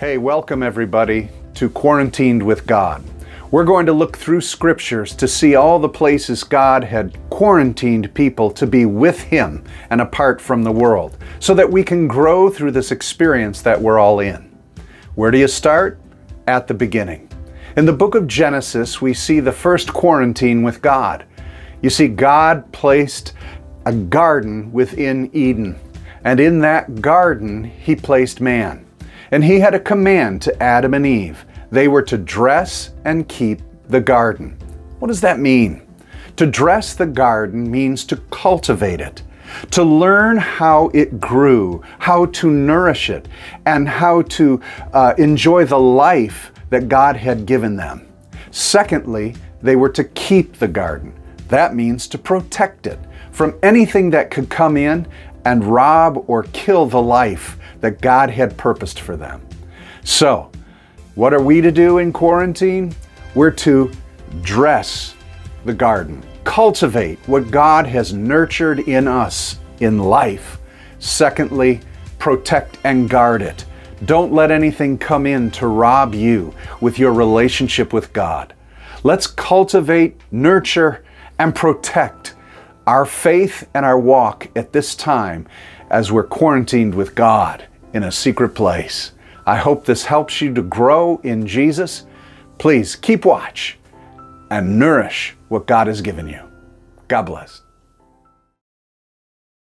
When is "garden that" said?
50.68-51.74